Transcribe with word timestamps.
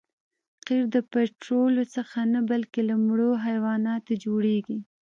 قیر 0.67 0.83
د 0.95 0.97
پطرولو 1.11 1.83
څخه 1.95 2.19
نه 2.33 2.39
بلکې 2.51 2.81
له 2.89 2.95
مړو 3.05 3.31
حیواناتو 3.45 4.11
جوړیږي 4.25 4.79